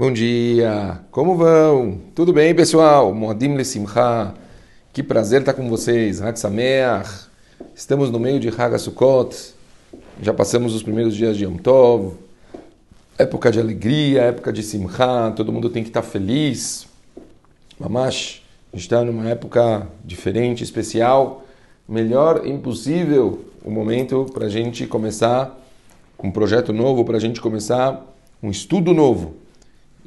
[0.00, 2.00] Bom dia, como vão?
[2.14, 3.14] Tudo bem, pessoal?
[3.14, 4.32] Moadim Lesimcha,
[4.94, 6.22] que prazer estar com vocês.
[6.22, 7.26] Hag Sameach,
[7.74, 9.52] estamos no meio de Hag Sukkot,
[10.22, 12.14] já passamos os primeiros dias de Yom Tov,
[13.18, 16.86] época de alegria, época de Simcha, todo mundo tem que estar feliz.
[17.78, 18.40] Mamash,
[18.72, 21.44] a gente está numa época diferente, especial,
[21.86, 25.54] melhor impossível o momento para a gente começar
[26.18, 28.02] um projeto novo, para a gente começar
[28.42, 29.49] um estudo novo.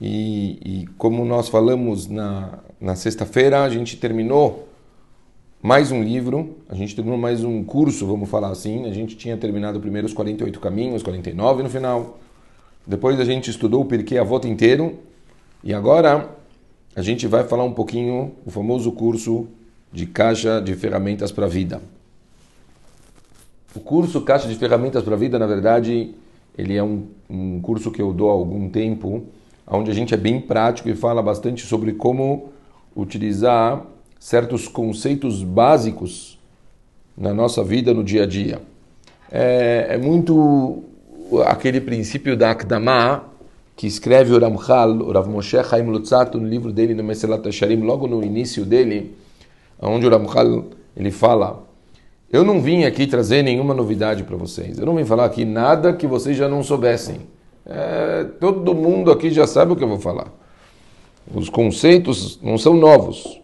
[0.01, 4.67] E, e como nós falamos na, na sexta-feira, a gente terminou
[5.61, 8.85] mais um livro, a gente terminou mais um curso, vamos falar assim.
[8.85, 12.19] A gente tinha terminado primeiro os 48 caminhos, 49 no final.
[12.85, 14.99] Depois a gente estudou o a volta inteiro.
[15.63, 16.29] E agora
[16.95, 19.47] a gente vai falar um pouquinho o famoso curso
[19.91, 21.81] de caixa de ferramentas para a vida.
[23.75, 26.13] O curso Caixa de Ferramentas para a Vida, na verdade,
[26.55, 29.23] ele é um, um curso que eu dou há algum tempo,
[29.67, 32.49] onde a gente é bem prático e fala bastante sobre como
[32.95, 33.85] utilizar
[34.19, 36.39] certos conceitos básicos
[37.17, 38.61] na nossa vida, no dia a dia.
[39.31, 40.83] É, é muito
[41.45, 43.25] aquele princípio da Akdama,
[43.75, 47.81] que escreve o Ramchal, o Rav Moshe Chaim Lutzat, no livro dele, no Meselat Hasharim,
[47.81, 49.15] logo no início dele,
[49.81, 51.63] onde o Ramchal ele fala
[52.33, 54.79] eu não vim aqui trazer nenhuma novidade para vocês.
[54.79, 57.17] Eu não vim falar aqui nada que vocês já não soubessem.
[57.65, 60.27] É, todo mundo aqui já sabe o que eu vou falar.
[61.33, 63.39] Os conceitos não são novos,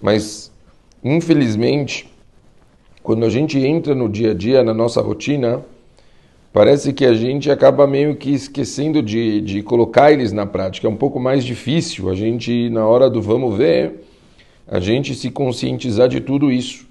[0.00, 0.50] mas
[1.04, 2.10] infelizmente,
[3.02, 5.62] quando a gente entra no dia a dia, na nossa rotina,
[6.52, 10.86] parece que a gente acaba meio que esquecendo de, de colocar eles na prática.
[10.86, 14.04] É um pouco mais difícil a gente, na hora do vamos ver,
[14.66, 16.86] a gente se conscientizar de tudo isso.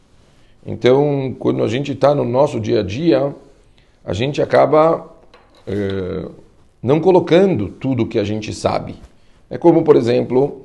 [0.66, 3.34] Então, quando a gente está no nosso dia a dia,
[4.04, 5.08] a gente acaba
[5.66, 6.26] é,
[6.88, 8.96] não colocando tudo que a gente sabe.
[9.50, 10.62] É como, por exemplo,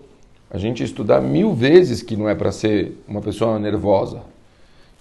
[0.48, 4.20] a gente estudar mil vezes que não é para ser uma pessoa nervosa.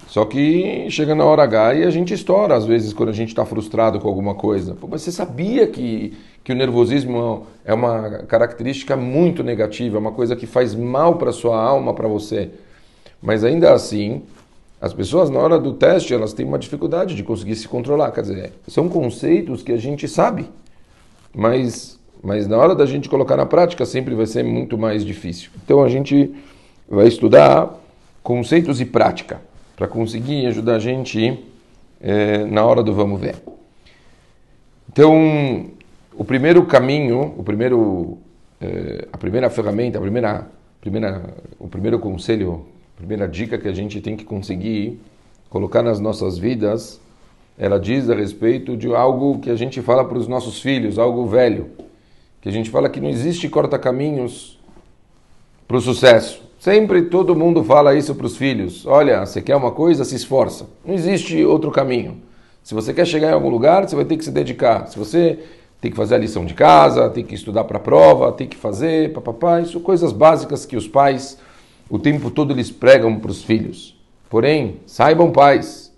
[0.07, 3.29] Só que chega na hora H e a gente estoura, às vezes, quando a gente
[3.29, 4.73] está frustrado com alguma coisa.
[4.73, 10.13] Pô, mas você sabia que, que o nervosismo é uma característica muito negativa, é uma
[10.13, 12.49] coisa que faz mal para sua alma, para você.
[13.21, 14.23] Mas ainda assim,
[14.81, 18.09] as pessoas, na hora do teste, elas têm uma dificuldade de conseguir se controlar.
[18.09, 20.49] Quer dizer, são conceitos que a gente sabe,
[21.33, 25.49] mas, mas na hora da gente colocar na prática sempre vai ser muito mais difícil.
[25.63, 26.33] Então a gente
[26.89, 27.79] vai estudar
[28.23, 29.41] conceitos e prática
[29.75, 31.39] para conseguir ajudar a gente
[31.99, 33.35] é, na hora do vamos ver.
[34.91, 35.67] Então,
[36.13, 38.17] o primeiro caminho, o primeiro,
[38.59, 40.47] é, a primeira ferramenta, a primeira,
[40.81, 42.65] primeira, o primeiro conselho
[43.01, 45.01] primeira dica que a gente tem que conseguir
[45.49, 47.01] colocar nas nossas vidas,
[47.57, 51.25] ela diz a respeito de algo que a gente fala para os nossos filhos, algo
[51.27, 51.69] velho,
[52.41, 54.59] que a gente fala que não existe corta-caminhos
[55.67, 56.41] para o sucesso.
[56.59, 58.85] Sempre todo mundo fala isso para os filhos.
[58.85, 60.67] Olha, você quer uma coisa, se esforça.
[60.85, 62.21] Não existe outro caminho.
[62.63, 64.87] Se você quer chegar em algum lugar, você vai ter que se dedicar.
[64.87, 65.39] Se você
[65.79, 68.57] tem que fazer a lição de casa, tem que estudar para a prova, tem que
[68.57, 71.37] fazer, papapá, isso coisas básicas que os pais
[71.91, 73.99] o tempo todo eles pregam para os filhos.
[74.29, 75.90] Porém, saibam, pais,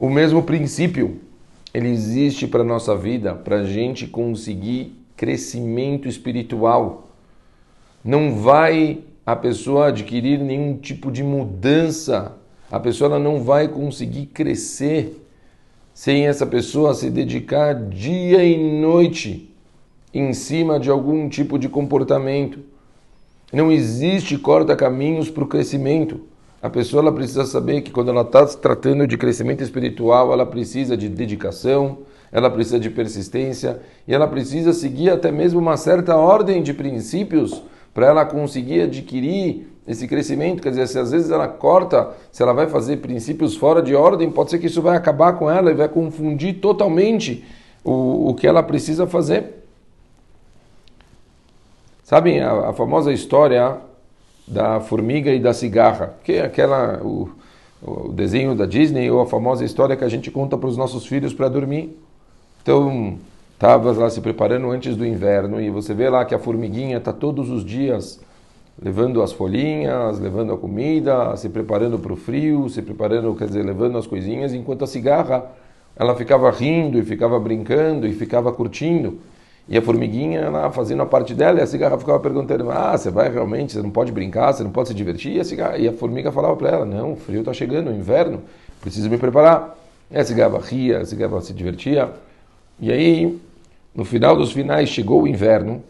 [0.00, 1.20] o mesmo princípio
[1.74, 7.10] ele existe para nossa vida, para a gente conseguir crescimento espiritual.
[8.02, 12.34] Não vai a pessoa adquirir nenhum tipo de mudança,
[12.70, 15.22] a pessoa não vai conseguir crescer
[15.92, 19.54] sem essa pessoa se dedicar dia e noite
[20.14, 22.60] em cima de algum tipo de comportamento.
[23.52, 26.29] Não existe corta-caminhos para o crescimento.
[26.62, 30.44] A pessoa ela precisa saber que quando ela está se tratando de crescimento espiritual, ela
[30.44, 31.98] precisa de dedicação,
[32.30, 37.62] ela precisa de persistência e ela precisa seguir até mesmo uma certa ordem de princípios
[37.94, 40.62] para ela conseguir adquirir esse crescimento.
[40.62, 44.30] Quer dizer, se às vezes ela corta, se ela vai fazer princípios fora de ordem,
[44.30, 47.44] pode ser que isso vai acabar com ela e vai confundir totalmente
[47.82, 49.64] o, o que ela precisa fazer.
[52.04, 53.78] Sabem a, a, famosa história
[54.46, 57.30] da formiga e da cigarra, que é aquela o,
[57.82, 61.06] o desenho da Disney ou a famosa história que a gente conta para os nossos
[61.06, 61.96] filhos para dormir.
[62.62, 63.18] Então,
[63.54, 67.12] estava lá se preparando antes do inverno e você vê lá que a formiguinha está
[67.12, 68.20] todos os dias
[68.82, 73.62] levando as folhinhas, levando a comida, se preparando para o frio, se preparando, quer dizer,
[73.62, 75.44] levando as coisinhas, enquanto a cigarra
[75.94, 79.18] ela ficava rindo e ficava brincando e ficava curtindo.
[79.70, 83.08] E a formiguinha lá fazendo a parte dela, e a cigarra ficava perguntando: Ah, você
[83.10, 83.72] vai realmente?
[83.72, 84.52] Você não pode brincar?
[84.52, 85.36] Você não pode se divertir?
[85.36, 87.94] E a, cigarra, e a formiga falava para ela: Não, o frio está chegando, o
[87.94, 88.42] inverno,
[88.80, 89.78] preciso me preparar.
[90.10, 92.10] E a cigarra ria, a cigarra se divertia.
[92.80, 93.40] E aí,
[93.94, 95.82] no final dos finais, chegou o inverno,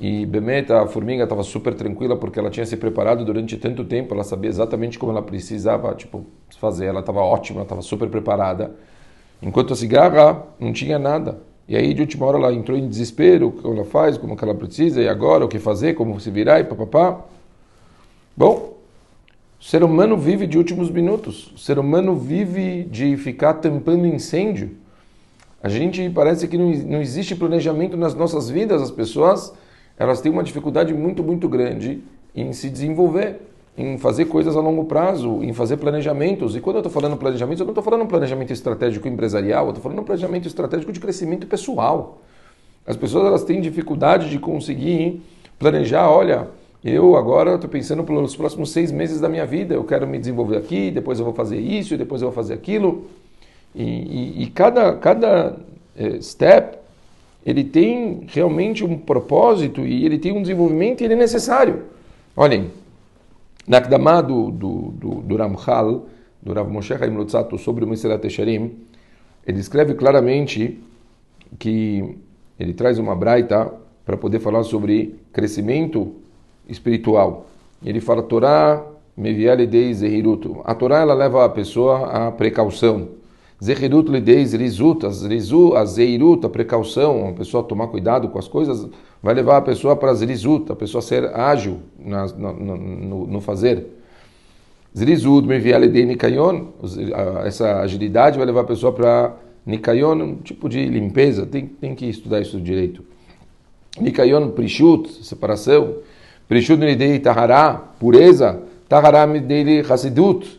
[0.00, 4.14] E Bemeta, a formiga estava super tranquila porque ela tinha se preparado durante tanto tempo,
[4.14, 6.24] ela sabia exatamente como ela precisava tipo,
[6.60, 8.72] fazer, ela estava ótima, estava super preparada.
[9.42, 11.38] Enquanto a cigarra não tinha nada.
[11.68, 14.42] E aí, de última hora, ela entrou em desespero, o que ela faz, como que
[14.42, 17.20] ela precisa, e agora, o que fazer, como se virar, e papapá.
[18.34, 18.78] Bom,
[19.60, 21.52] o ser humano vive de últimos minutos.
[21.54, 24.70] O ser humano vive de ficar tampando incêndio.
[25.62, 28.80] A gente parece que não, não existe planejamento nas nossas vidas.
[28.80, 29.52] As pessoas
[29.98, 32.00] elas têm uma dificuldade muito, muito grande
[32.34, 33.40] em se desenvolver,
[33.78, 36.56] em fazer coisas a longo prazo, em fazer planejamentos.
[36.56, 39.70] E quando eu estou falando planejamento, eu não estou falando um planejamento estratégico empresarial, eu
[39.70, 42.18] estou falando um planejamento estratégico de crescimento pessoal.
[42.84, 45.22] As pessoas elas têm dificuldade de conseguir
[45.60, 46.48] planejar, olha,
[46.84, 50.56] eu agora estou pensando pelos próximos seis meses da minha vida, eu quero me desenvolver
[50.56, 53.06] aqui, depois eu vou fazer isso, depois eu vou fazer aquilo.
[53.74, 55.56] E, e, e cada, cada
[55.96, 56.78] eh, step
[57.46, 61.84] ele tem realmente um propósito e ele tem um desenvolvimento e ele é necessário.
[62.36, 62.70] Olhem,
[63.68, 66.06] na Akdamá do, do, do, do Ramchal,
[66.42, 68.78] do Rav Moshe Chaim Lutzato, sobre o Mesilat Esharim,
[69.46, 70.80] ele escreve claramente
[71.58, 72.16] que
[72.58, 73.72] ele traz uma braita
[74.04, 76.14] para poder falar sobre crescimento
[76.66, 77.46] espiritual.
[77.84, 78.84] Ele fala Torá
[79.16, 80.62] meviale dei zehiruto.
[80.64, 83.08] A Torá ela leva a pessoa à precaução.
[83.60, 88.88] Zehirut lidei zrizut, a zeirut, a precaução, a pessoa tomar cuidado com as coisas,
[89.20, 93.84] vai levar a pessoa para zrizut, a pessoa ser ágil na, no, no, no fazer.
[94.96, 96.66] Zrizut, mevialidei nikayon,
[97.44, 99.34] essa agilidade vai levar a pessoa para
[99.66, 103.02] nikayon, um tipo de limpeza, tem, tem que estudar isso direito.
[104.00, 105.96] Nikayon, prishut, separação.
[106.46, 108.62] Prishut lidei tahara, pureza.
[108.88, 110.57] Tahara midei hasidut,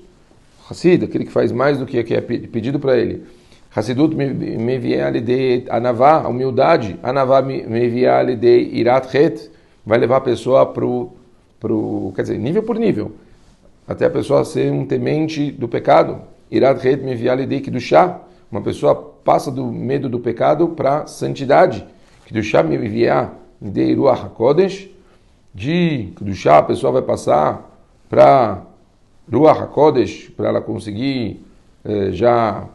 [0.70, 3.24] Hassid, aquele que faz mais do que é pedido para ele.
[3.76, 7.00] Hassidut meviale de anavá, humildade.
[7.02, 9.08] Anavá meviale de irat
[9.86, 13.12] vai levar a pessoa para o, quer dizer, nível por nível,
[13.88, 16.22] até a pessoa ser um temente do pecado.
[16.52, 18.22] Irat het meviale de kiddushá,
[18.52, 21.86] uma pessoa passa do medo do pecado para santidade.
[22.26, 23.32] Kiddushá meviá
[23.62, 24.90] de ruach hakodesh,
[25.54, 27.70] de kiddushá a pessoa vai passar
[28.10, 28.64] para
[29.32, 31.40] Ruach HaKodesh, para ela conseguir
[31.86, 32.68] eh, já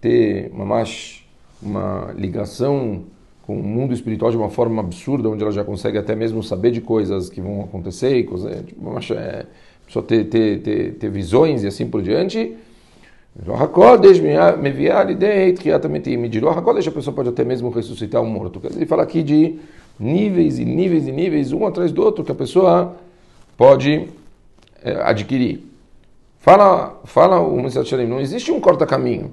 [0.00, 1.24] ter uma, mais,
[1.62, 3.04] uma ligação
[3.42, 6.70] com o mundo espiritual de uma forma absurda, onde ela já consegue até mesmo saber
[6.70, 9.46] de coisas que vão acontecer, coisa, tipo, é,
[9.88, 12.56] só ter, ter, ter, ter visões e assim por diante.
[16.16, 16.42] Medir.
[16.42, 18.60] Ruach a pessoa pode até mesmo ressuscitar um morto.
[18.74, 19.58] Ele fala aqui de
[19.98, 22.96] níveis e níveis e níveis, um atrás do outro, que a pessoa
[23.56, 24.08] pode
[24.82, 25.73] é, adquirir.
[26.44, 29.32] Fala, fala o Shalem, não existe um corta-caminho.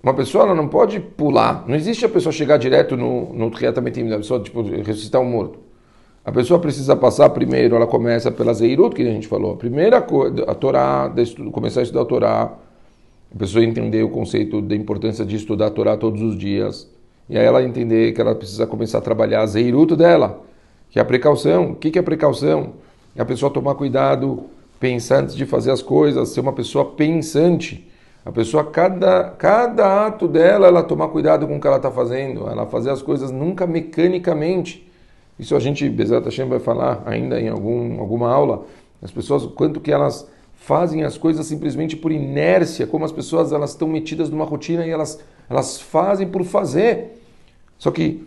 [0.00, 1.64] Uma pessoa ela não pode pular.
[1.66, 5.58] Não existe a pessoa chegar direto no, no Triatametim, a pessoa tipo, ressuscitar um morto.
[6.24, 9.54] A pessoa precisa passar primeiro, ela começa pela Zeirut, que a gente falou.
[9.54, 11.12] A primeira coisa, a Torá,
[11.50, 12.52] começar a estudar a Torá,
[13.34, 16.88] a pessoa entender o conceito da importância de estudar a Torá todos os dias.
[17.28, 20.44] E aí ela entender que ela precisa começar a trabalhar a Zeirut dela,
[20.90, 21.72] que é a precaução.
[21.72, 22.74] O que é a precaução?
[23.16, 24.44] É a pessoa tomar cuidado
[24.84, 27.88] pensar antes de fazer as coisas, ser uma pessoa pensante.
[28.22, 32.46] A pessoa, cada, cada ato dela, ela tomar cuidado com o que ela está fazendo,
[32.46, 34.86] ela fazer as coisas nunca mecanicamente.
[35.38, 38.66] Isso a gente, Bezat Hashem, vai falar ainda em algum, alguma aula.
[39.00, 43.70] As pessoas, quanto que elas fazem as coisas simplesmente por inércia, como as pessoas elas
[43.70, 45.18] estão metidas numa rotina e elas,
[45.48, 47.22] elas fazem por fazer.
[47.78, 48.26] Só que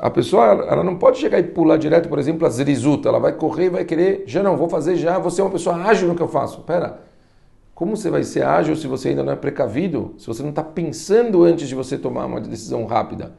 [0.00, 3.08] a pessoa ela não pode chegar e pular direto, por exemplo, a zrizuta.
[3.08, 5.76] Ela vai correr e vai querer, já não, vou fazer já, você é uma pessoa
[5.76, 6.62] ágil no que eu faço.
[6.62, 7.00] Pera,
[7.74, 10.14] como você vai ser ágil se você ainda não é precavido?
[10.18, 13.32] Se você não está pensando antes de você tomar uma decisão rápida?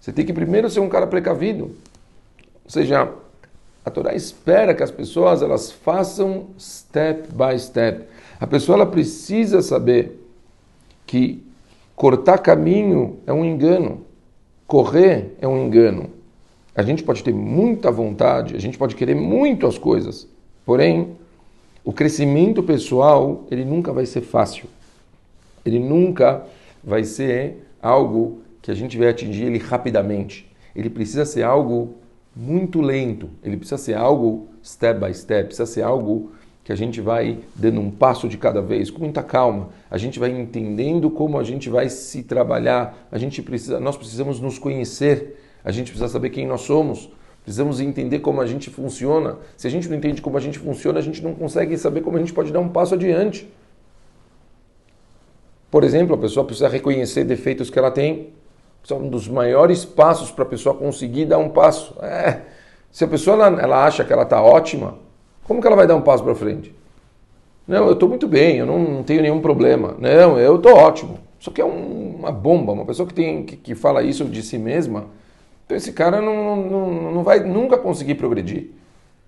[0.00, 1.64] Você tem que primeiro ser um cara precavido.
[2.64, 3.08] Ou seja,
[3.84, 8.04] a Torá espera que as pessoas elas façam step by step.
[8.40, 10.22] A pessoa ela precisa saber
[11.06, 11.42] que
[11.96, 14.07] cortar caminho é um engano.
[14.68, 16.10] Correr é um engano.
[16.74, 20.28] A gente pode ter muita vontade, a gente pode querer muito as coisas,
[20.62, 21.16] porém,
[21.82, 24.66] o crescimento pessoal, ele nunca vai ser fácil.
[25.64, 26.44] Ele nunca
[26.84, 30.46] vai ser algo que a gente vai atingir ele rapidamente.
[30.76, 31.94] Ele precisa ser algo
[32.36, 36.32] muito lento, ele precisa ser algo step by step, precisa ser algo
[36.68, 39.70] que a gente vai dando um passo de cada vez, com muita calma.
[39.90, 43.08] A gente vai entendendo como a gente vai se trabalhar.
[43.10, 45.42] A gente precisa, nós precisamos nos conhecer.
[45.64, 47.08] A gente precisa saber quem nós somos.
[47.42, 49.38] Precisamos entender como a gente funciona.
[49.56, 52.18] Se a gente não entende como a gente funciona, a gente não consegue saber como
[52.18, 53.50] a gente pode dar um passo adiante.
[55.70, 58.34] Por exemplo, a pessoa precisa reconhecer defeitos que ela tem.
[58.84, 61.96] São um dos maiores passos para a pessoa conseguir dar um passo.
[62.02, 62.42] É
[62.90, 64.98] Se a pessoa ela, ela acha que ela está ótima,
[65.48, 66.72] como que ela vai dar um passo para frente?
[67.66, 69.96] Não, eu estou muito bem, eu não, não, tenho nenhum problema.
[69.98, 71.18] Não, eu estou ótimo.
[71.40, 74.42] Só que é um, uma bomba, uma pessoa que, tem, que, que, fala isso de
[74.42, 75.06] si mesma,
[75.64, 78.70] então esse cara não, não, não vai nunca conseguir progredir.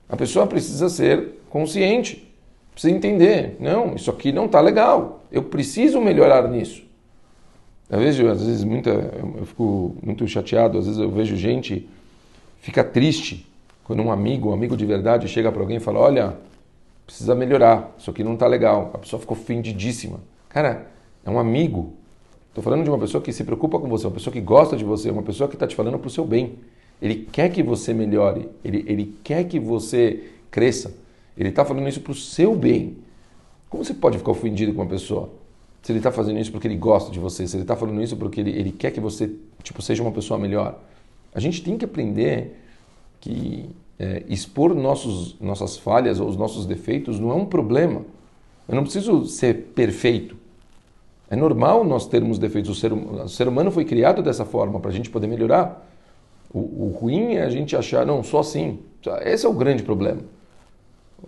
[0.09, 2.31] A pessoa precisa ser consciente,
[2.73, 3.57] precisa entender.
[3.59, 5.25] Não, isso aqui não está legal.
[5.33, 6.83] Eu preciso melhorar nisso.
[7.89, 11.89] Eu vejo, às vezes, muita, eu fico muito chateado, às vezes eu vejo gente
[12.61, 13.50] fica triste
[13.91, 16.37] quando um amigo, um amigo de verdade, chega para alguém e fala: Olha,
[17.05, 18.93] precisa melhorar, isso aqui não está legal.
[18.95, 20.21] A pessoa ficou ofendidíssima.
[20.49, 20.87] Cara,
[21.25, 21.95] é um amigo.
[22.51, 24.85] Estou falando de uma pessoa que se preocupa com você, uma pessoa que gosta de
[24.85, 26.55] você, uma pessoa que está te falando para o seu bem.
[27.03, 30.95] Ele quer que você melhore, ele, ele quer que você cresça.
[31.37, 32.97] Ele está falando isso para o seu bem.
[33.69, 35.31] Como você pode ficar ofendido com uma pessoa?
[35.83, 38.17] Se ele está fazendo isso porque ele gosta de você, se ele está falando isso
[38.17, 39.33] porque ele, ele quer que você
[39.65, 40.79] tipo, seja uma pessoa melhor.
[41.35, 42.57] A gente tem que aprender
[43.21, 48.03] que é, expor nossos, nossas falhas ou os nossos defeitos não é um problema.
[48.67, 50.37] Eu não preciso ser perfeito.
[51.29, 52.71] É normal nós termos defeitos.
[52.71, 55.87] O ser, o ser humano foi criado dessa forma para a gente poder melhorar.
[56.53, 58.79] O, o ruim é a gente achar, não, só assim.
[59.23, 60.21] Esse é o grande problema.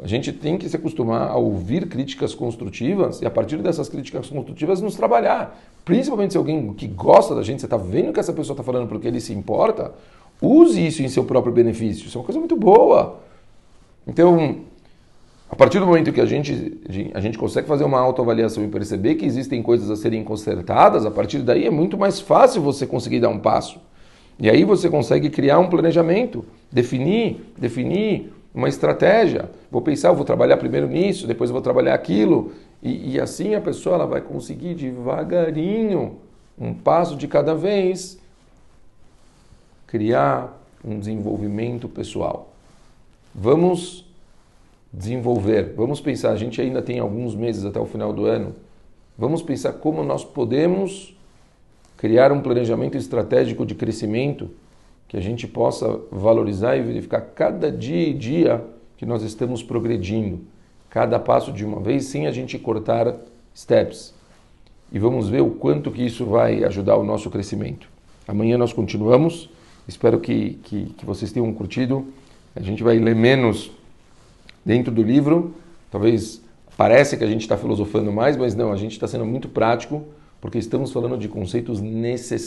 [0.02, 4.28] A gente tem que se acostumar a ouvir críticas construtivas e, a partir dessas críticas
[4.28, 5.60] construtivas, nos trabalhar.
[5.84, 8.88] Principalmente se alguém que gosta da gente, você está vendo que essa pessoa está falando
[8.88, 9.92] porque ele se importa,
[10.42, 12.06] Use isso em seu próprio benefício.
[12.06, 13.20] Isso é uma coisa muito boa.
[14.06, 14.56] Então,
[15.48, 16.80] a partir do momento que a gente,
[17.14, 21.10] a gente consegue fazer uma autoavaliação e perceber que existem coisas a serem consertadas, a
[21.10, 23.78] partir daí é muito mais fácil você conseguir dar um passo.
[24.38, 29.50] E aí você consegue criar um planejamento, definir, definir uma estratégia.
[29.70, 32.52] Vou pensar, vou trabalhar primeiro nisso, depois vou trabalhar aquilo.
[32.82, 36.16] E, e assim a pessoa ela vai conseguir devagarinho,
[36.58, 38.18] um passo de cada vez,
[39.92, 42.54] criar um desenvolvimento pessoal.
[43.34, 44.06] Vamos
[44.90, 48.54] desenvolver, vamos pensar, a gente ainda tem alguns meses até o final do ano,
[49.18, 51.14] vamos pensar como nós podemos
[51.98, 54.48] criar um planejamento estratégico de crescimento
[55.06, 58.64] que a gente possa valorizar e verificar cada dia e dia
[58.96, 60.40] que nós estamos progredindo,
[60.88, 63.14] cada passo de uma vez, sem a gente cortar
[63.54, 64.14] steps.
[64.90, 67.86] E vamos ver o quanto que isso vai ajudar o nosso crescimento.
[68.26, 69.51] Amanhã nós continuamos.
[69.86, 72.06] Espero que, que, que vocês tenham curtido.
[72.54, 73.70] A gente vai ler menos
[74.64, 75.54] dentro do livro.
[75.90, 76.40] Talvez
[76.76, 80.04] parece que a gente está filosofando mais, mas não, a gente está sendo muito prático
[80.40, 82.42] porque estamos falando de conceitos necessários.